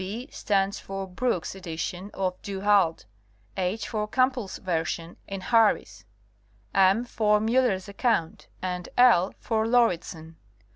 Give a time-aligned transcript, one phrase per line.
[0.03, 3.03] B stands for Brookes' edition of Du Halde;
[3.55, 6.05] H for Campbell's version in Har ris;
[6.73, 10.37] M for Miiller's account; and L for Lauridsen.